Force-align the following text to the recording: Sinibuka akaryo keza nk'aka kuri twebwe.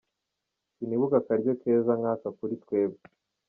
Sinibuka 0.75 1.15
akaryo 1.21 1.51
keza 1.61 1.93
nk'aka 1.99 2.27
kuri 2.37 2.53
twebwe. 2.63 3.01